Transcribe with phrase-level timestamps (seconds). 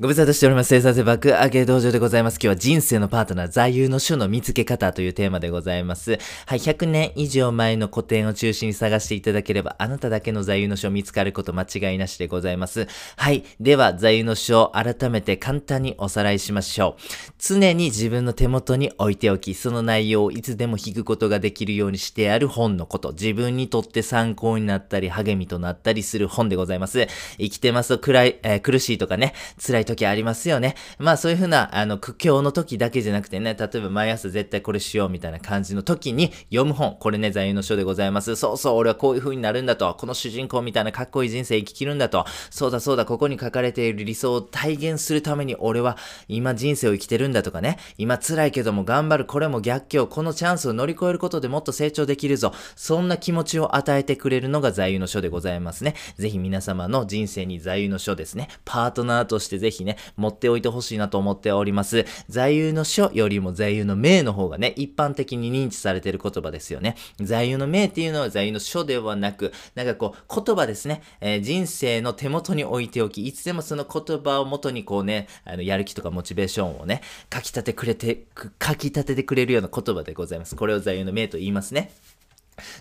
[0.00, 0.68] ご無沙汰しております。
[0.68, 2.36] 生産性爆上げ道場でございます。
[2.36, 6.20] 今日は人生のパートナー、座右の書の見つけ方というテーマでございます。
[6.46, 12.86] はい、100年以上前の古典を中心に探していただければ、あなただけの座右の書見つかること間違いなしでございます。
[13.16, 17.02] はい、では座右の書を改めて簡単におさらいしましょう。
[17.36, 27.08] 常に自分の手元に置いておき、その内容をいつでも引くことができるようにしてある本のこと、自分にとって参考になったり、励みとなったりする本でございます。
[27.36, 30.74] 生きてますと暗い、えー苦しいとかね、辛い時ありますよね。
[30.98, 36.96] まあそういうふうな、あの、苦境の時だけじゃなくてね、例えば毎朝絶対これしようみたいな感じの時に読む本。
[36.98, 38.36] これね、座右の書でございます。
[38.36, 39.94] そうそう、俺はこういう風になるんだと。
[39.94, 42.24] この主人公みたいなかっこいい人生生き切るんだと。
[42.50, 45.96] そうだそうだ、ここに書かれている理想を体現するために俺は
[46.28, 47.78] 今人生を生きてるんだとかね。
[47.96, 49.24] 今辛いけども頑張る。
[49.24, 50.06] これも逆境。
[50.06, 52.52] このチャンスを乗り越えることでもっと成長できるぞ。
[52.76, 55.94] そんな気持ちを与えてくれるのが座右の書でございますね。
[56.16, 58.48] ぜひ皆様の人生に座右の書ですね。
[58.64, 62.04] パートナーとしてぜひね、持っておいてほしいなと思っております。
[62.28, 66.96] 座右の書よりも座右の銘の方がね、一般的に認知されてる言葉ですよね。
[67.20, 71.02] 座右の銘っていうのは座右の書ではなく、なんかこう、言葉ですね。
[71.20, 77.00] えー人生の手元に置いておき、いつでもその言葉を元にこうね、あの、やる気とかモチベーションをね、
[77.32, 80.56] 書き立てくれて、く書き立ててくれるような言葉でございます。
[80.56, 81.90] これを座右の銘と言いますね。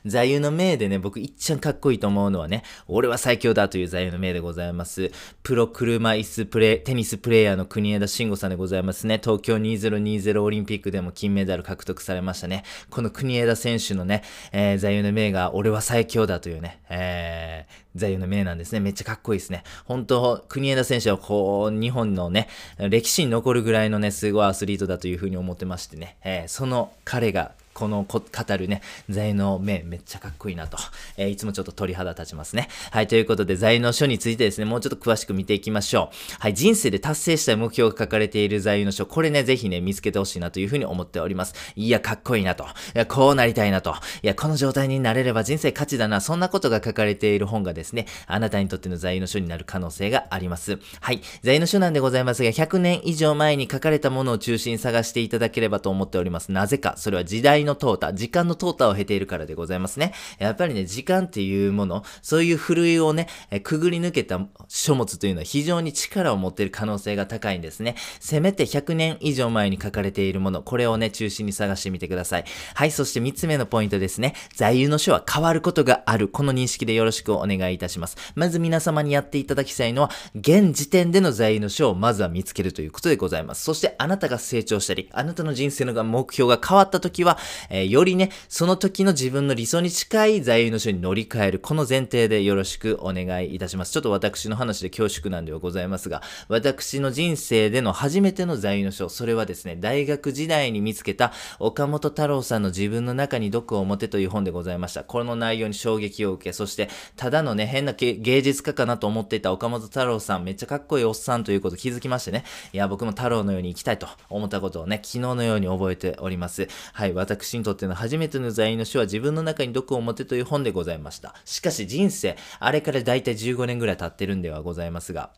[0.05, 5.11] 座右の銘でね、僕一番かっこいいと思うのはね、俺は最強だという座右の銘でございます。
[5.43, 9.19] プロ車椅子プレイ、テニスプレイヤーの国枝慎吾さんでございますね。
[9.23, 12.63] 東京2020オリンピックでも金メダル獲得されましたね。
[12.89, 18.79] この国枝選手のね、えー座右の銘が俺は最強だというね、えー座右の銘なんですね。
[18.79, 19.63] めっちゃかっこいいですね。
[19.85, 22.47] 本当国枝選手はこう、日本のね、
[22.77, 30.79] 歴史に残るぐらいのね、すごいアスリートだというふうに思ってましてね、えーその彼がこの語るね、座右の銘めっちゃかっこいいなと、
[31.15, 32.69] えーいつもちょっと鳥肌立ちますね。
[32.89, 36.35] はい、ということで座右の書についてですね、もうちょっと詳しく見ていきましょう。
[36.39, 41.53] はい、人生で達成したい目標が書かれている座右の書、これね、ぜひね、見つけてほしいなというふうに思っております。
[41.75, 42.63] いや、かっこいいなと。
[42.63, 43.93] いや、こうなりたいなと。
[44.23, 46.19] いや、この状態になれれば人生価値だな。
[46.19, 50.79] そんなことが書かれている本がですね、あなたにとっての座右の書になる可能性があります。
[50.99, 56.51] はい、座右の書なんでございますが、100年以上前に書かれたものを中心に探していただければと思っております。
[56.51, 60.13] なぜか、それは時代の淘汰、時間の淘汰を経ているからでございますね。
[60.39, 67.95] やっぱりね、時間っていうもの、そういうふるいをね、えくぐり抜けた書物というのは非常に力を持っている可能性が高いんですね。
[68.19, 72.45] せめて100年以上前に書かれているもの、これをね、中心に探してみてください。
[72.73, 74.33] はい、そして3つ目のポイントですね。
[74.55, 76.27] 座右の書は変わることがある。
[76.27, 78.17] この認識でよろしくお願いいたします。
[78.35, 83.63] まず皆様にやっていただきたいのは、現時点での座右の書をまずは見つけるということでございます。
[83.63, 87.37] そしてあなたが成長したり、あなたの人生の目標が変わった時は、
[87.69, 91.59] えーよりね、その時の自分の理想に近い座右の書に乗り換える。
[91.59, 93.91] この前提でよろしくお願いいたします。
[93.91, 105.03] ちょっと私の話で恐縮なんではございますが、私の人生での初めての座右の書、それはですね、大学時代に見つけた岡本太郎さんの自分の中に毒を持てという本でございました。
[105.03, 112.43] この内容に衝撃を受け、そして、ただのね、変な芸術家かなと思っていた岡本太郎さん、めっちゃかっこいいおっさんということ気づきましてね、
[112.73, 116.67] いや、僕も太郎のように生きたいと思ったことをね、昨日のように覚えております。
[116.93, 117.13] はい、
[117.45, 121.35] 私にとっての初めての座右の書は自分の中に毒を持てという本でございました。
[121.45, 125.31] しかし人生、あれからだいたい15年ぐらい経ってるんではございますが、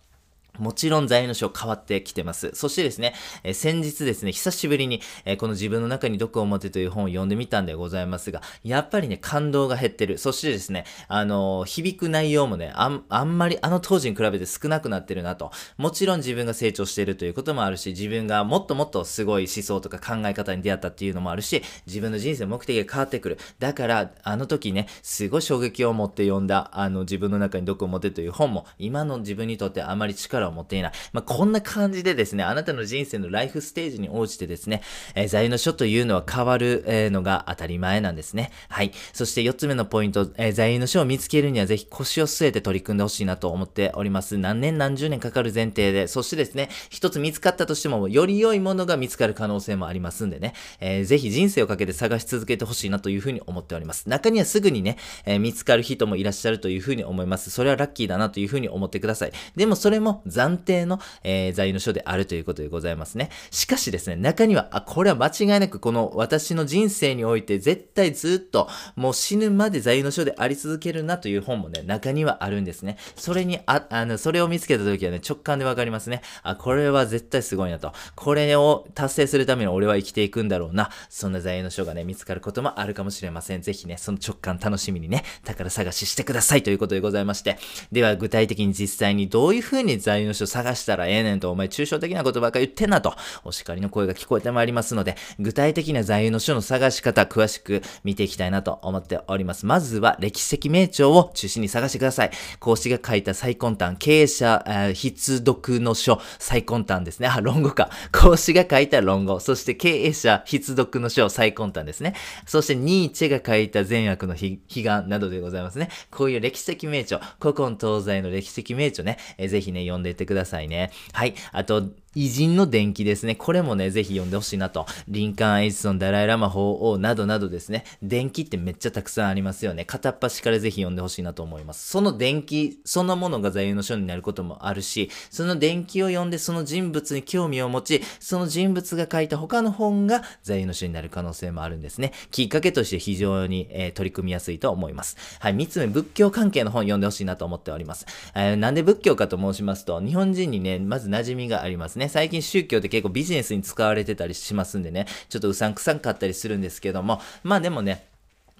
[0.59, 2.52] もちろん座右の書変わってきてます。
[2.53, 10.18] そしてですね、えー先日ですね、久しぶりに、えーこの自分の中に毒を持てという本を読んでみたんでございますが、やっぱりね、感動が減ってる。
[10.18, 15.52] そしてですね、あのー響く内容もね、あん、あんまりあの当時に比べて少なくなってるなと。
[15.78, 23.38] もちろん自分が成長してるということもあるし、自分がもっともっとすごい思想とか考え方に出会ったっていうのもあるし、自分の人生目的が変わってくる。
[23.59, 30.92] だから、あの時ね、すごい衝撃を持って読んだ、あの、自分の中に毒を持てという本も、今の自分にとってあまり力を力を持っていない。
[31.14, 34.82] まあ、こんな感じでですね、あなたの人生のライフステージに応じてですね、
[35.16, 38.52] えー座右の書というのは変わる、えーのが当たり前なんですね。
[38.68, 38.92] はい。
[39.14, 44.38] そして4つ目のポイント、えー座右の書を見つけるにはぜひ腰を据えて取り組んでほしいなと思っております。
[44.38, 54.10] 何年何十年かかる前提で、そしてですね、一つ見つかったとしても、より良いものが見つかる可能性もありますんでね、えーぜひ人生をかけて探し続けてほしいなというふうに思っております。
[54.10, 57.50] 中にはすぐにね、えー見つかる人もいらっしゃるというふうに思います。
[57.50, 59.31] それはラッキーだなというふうに思ってください。
[59.56, 63.30] でもそれも暫定の、えー座右の書であるということでございますね。
[63.51, 72.97] しかしですね、中には、あ、これは間違いなくこの私の人生において絶対ずっともう死ぬまで座右の書であり続けるなという本もね、中にはあるんですね。
[73.15, 76.21] それに、あ、あの、それを見つけた時はね、直感でわかりますね。
[76.44, 77.94] あ、これは絶対すごいなと。
[78.15, 80.89] これを達成するために俺は生きていくんだろうな。
[81.09, 83.62] そんな座右の書がね、見つかることもあるかもしれません。
[83.62, 87.57] ぜひね、その直感楽しみにね、宝探ししてくださいということでございまして。
[87.92, 99.66] では、具体的に実際にどういう風に座右の書探したらええねんと、お前抽象的なことばっか言ってんなと、お叱りの声が聞こえてまいりますので、具体的な座右の書の探し方、詳しく見ていきたいなと思っております。
[99.66, 102.31] まずは、歴史的名著を中心に探してください。
[102.60, 107.28] 講師が書いた最根端、経営者、えー、必読の書、最根端ですね。
[107.28, 107.90] あ、論語か。
[108.12, 112.14] 講師が書いた論語、そして経営者必読の書、最根端ですね。
[112.46, 115.90] そしてニーチェが書いた善悪の悲願などでございますね。
[116.12, 120.91] こういう歴史的名著、古今東西の歴史的名著ね、えー、ぜひね、読んでいってくださいね。
[121.13, 121.35] はい。
[121.51, 121.83] あと、
[122.15, 123.35] 偉人の伝記ですね。
[123.35, 124.88] これもね、ぜひ読んでほしいなと。
[125.07, 127.83] リンカーン、エイジソン、ダライラマ法王などなどですね。
[128.01, 129.85] 伝記ってめっちゃたくさんありますよね。
[129.85, 131.88] 片っ端からぜひ読んでほしいなと思います。
[131.88, 142.13] その伝記そのものが座右の書になることもあるし、その伝記を読んでその人物に興味を持ち、その人物が書いた他の本が座右の書になる可能性もあるんですね。
[142.31, 145.15] きっかけとして非常に、えー、取り組みやすいと思います。
[145.39, 145.53] はい。
[145.53, 148.07] 三つ目、仏教関係の本読んでほしいなと思っております。
[148.33, 151.99] えー、なんで仏教かと申しますと、日本人にね、まず馴染みがありますね。
[152.00, 152.10] ね。
[152.10, 158.08] 最近宗教って結構ビジネスに使われてたりしますんでね、ちょっとうさんくさんかったりするんですけども、まあでもね、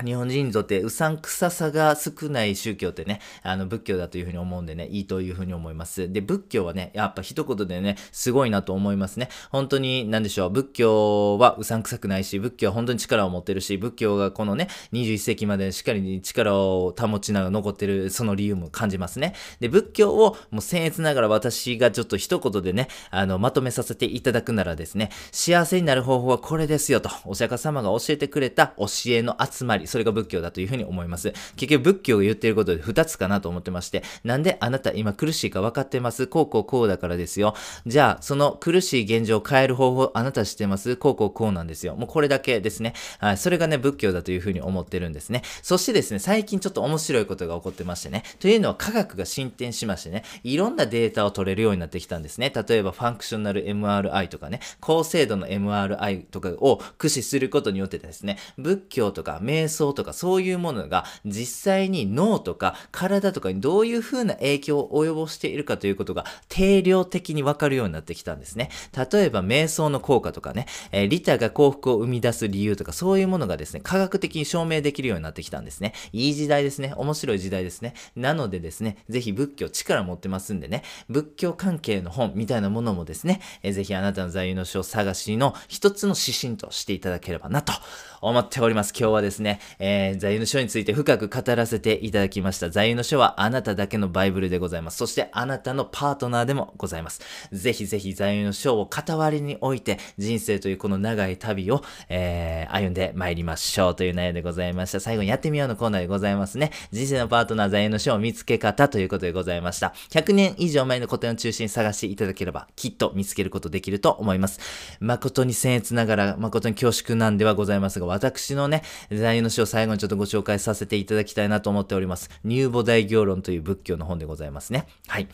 [0.06, 6.12] 日本人にとってうさんくささが少ない宗教ってね、あの仏教だというふうに思うんでね、いいというふうに思います。
[6.12, 9.28] で、仏教はね、やっぱ一言でね、すごいなと思いますね。
[9.52, 19.34] 本当に、なんでしょう、仏教はうさんくさくないし、仏教は本当に力を持ってるし、仏教がこのね、21世紀までしっかり力を保ちながら残ってる、その理由も感じますね。
[19.60, 31.34] で、仏教をもう僭越ながら私がちょっと一言でね、あの、まとめさせていただくならですね、幸せになる方法はこれですよと、お釈迦様が教えてくれた教えの集まり、それが仏教だというふうに思います。
[31.56, 36.28] 結局仏教が言っていることで2つかなと思ってまして、なんであなた今苦しいか分かってます？
[36.28, 37.56] こうこうこうだからですよ。
[37.86, 40.96] じゃあ、その苦しい現状を変える方法あなた知ってます？
[40.96, 41.96] こうこうこうなんですよ。
[41.96, 42.94] もうこれだけですね。
[43.20, 43.38] はい。
[43.38, 45.42] それがね、仏教だというふうに思ってるんですね。
[45.62, 48.24] そしてですね、最近ちょっと面白いことが起こってましてね。
[48.40, 52.52] というのは科学が進展しましてね、いろんなデータを取れるようになってきたんですね。
[52.56, 68.70] 例えば、ファンクショナル MRI とかね、高精度の MRI とかを駆使することによってですね、仏教とか瞑想とかそういうものが実際に脳とか体とかにどういう風な影響を及ぼしているかということが定量的にわかるようになってきたんですね。
[69.12, 75.94] 例えば瞑想の効果とかね、えー、利他が幸福を生み出す理由とかそういうものがですね、科学的に証明できるようになってきたんですね。
[76.14, 76.94] いい時代ですね。
[76.96, 77.94] 面白い時代ですね。
[78.16, 87.74] なのでですね、ぜひ仏教力持ってますんでね、仏教関係の本みたいなものもですね、えー、ぜひあなたの座右の書探しの一つの指針としていただければなと
[88.22, 88.94] 思っております。
[88.98, 92.70] 今日はですね、えー、座右の書について深く語らせていただきました。
[92.70, 94.98] 座右の書はあなただけのバイブルでございます。
[94.98, 97.22] そしてあなたのパートナーでもございます。
[97.52, 105.00] ぜひぜひ座右の書を傍りに置いて、人生というこの長い旅を、えー、歩んで参りましょうという内容でございました。
[105.00, 106.72] 最後にやってみようのコーナーでございますね。
[106.92, 109.94] 人生のパートナー座右の書を見つけ方ということでございました。
[110.12, 114.60] 100年以上前の古典を中心に探していただければ、きっと見つけることできると思います。
[115.00, 122.30] 誠に僭越ながら、誠に恐縮なんではございますが、私のね、座右の書を最後にちょっとご紹介させていただきたいなと思っております。
[122.44, 124.88] 入母大行論という仏教の本でございますね。
[125.08, 125.28] はい。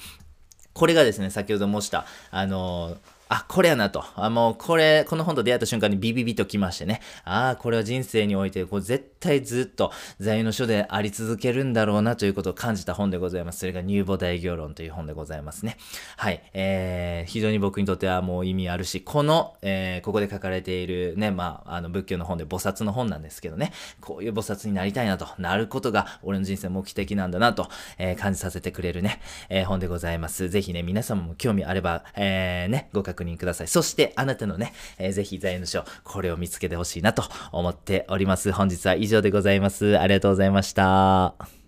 [0.73, 4.03] これがですね、先ほど申した、あのーあ、これやなと。
[4.15, 7.01] あ、もうこれ、この本と出会った瞬間にビビビと来ましてね。
[7.23, 13.59] ああ、これは人生において、こう絶対ずっと座右の書であり続けるんだろうなということを感じた本でございます。
[13.59, 15.77] それが入母大行論という本でございますね。
[16.17, 16.43] はい。
[16.53, 30.47] えー、非常に僕にとってはもう意味あるし、この、えー、ここで書かれているね、まあ、あの仏教の本で菩薩の本なんですけどね、こういう菩薩になりたいなと、なることが俺の人生目的なんだなと、えー、感じさせてくれるね、えー、本でございます。
[30.47, 33.67] ぜひね、皆様も興味あれば、えー、ね、ご確認ください。
[33.67, 38.51] そしてあなたのね、えー、ぜひ財務書、これを見つけてほしいなと思っております。
[38.51, 39.97] 本日は以上でございます。
[39.97, 41.64] ありがとうございました。